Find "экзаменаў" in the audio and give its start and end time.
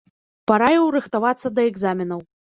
1.69-2.27